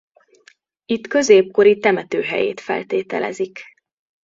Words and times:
Itt 0.85 1.07
középkori 1.07 1.77
temető 1.77 2.21
helyét 2.21 2.59
feltételezik. 2.59 3.59